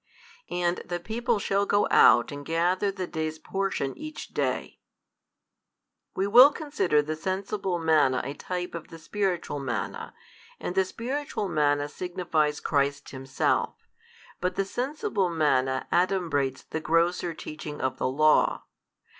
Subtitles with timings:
[0.49, 4.79] And the people shall go out and gather the day's portion each day.
[6.15, 10.15] We will consider the sensible manna a type of the spiritual manna;
[10.59, 13.87] and the spiritual manna signifies Christ Himself,
[14.39, 18.63] but the sensible manna adumbrates the grosser teaching of the Law.